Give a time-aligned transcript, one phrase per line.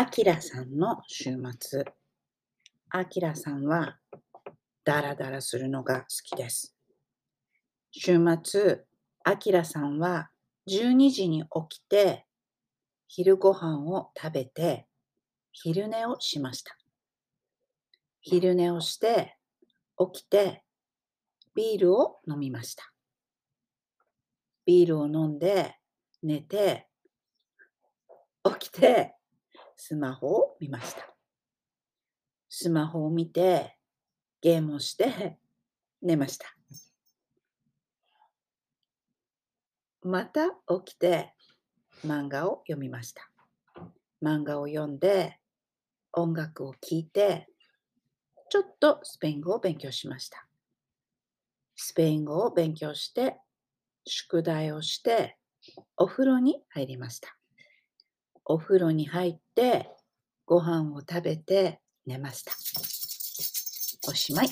[0.00, 1.84] あきらさんの週末。
[2.90, 3.98] あきらさんは
[4.84, 6.76] ダラダラするのが好きです。
[7.90, 8.84] 週末、
[9.24, 10.30] あきらさんは
[10.70, 12.26] 12時に起きて
[13.08, 14.86] 昼ご飯を食べて
[15.50, 16.78] 昼寝をしました。
[18.20, 19.36] 昼寝をして
[19.98, 20.62] 起きて
[21.56, 22.92] ビールを飲みました。
[24.64, 25.74] ビールを飲んで
[26.22, 26.86] 寝て
[28.44, 29.17] 起きて
[29.80, 31.08] スマホを見ました。
[32.48, 33.78] スマホを見て
[34.42, 35.38] ゲームをして
[36.02, 36.46] 寝ました。
[40.02, 40.50] また
[40.84, 41.32] 起きて
[42.04, 43.30] 漫画を読みました。
[44.20, 45.38] 漫画を読んで
[46.12, 47.46] 音楽を聴いて
[48.50, 50.44] ちょっとスペイン語を勉強しました。
[51.76, 53.38] スペイン語を勉強して
[54.04, 55.36] 宿題をして
[55.96, 57.36] お風呂に入りました。
[58.50, 59.90] お風呂に入って
[60.46, 62.52] ご飯を食べて寝ました。
[64.10, 64.48] おしまい。